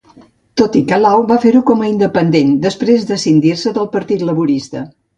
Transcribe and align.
Tot 0.61 0.77
i 0.79 0.81
que 0.91 0.97
Law 1.01 1.25
va 1.33 1.37
fer-ho 1.43 1.61
com 1.71 1.85
a 1.87 1.91
independent 1.91 2.57
després 2.67 3.09
d'escindir-se 3.13 3.79
del 3.81 3.93
partit 3.99 4.29
Laborista. 4.33 4.89